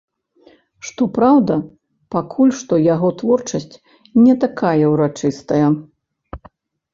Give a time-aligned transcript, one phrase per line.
[0.87, 1.57] Што праўда,
[2.15, 3.75] пакуль што яго творчасць
[4.25, 5.67] не такая ўрачыстая.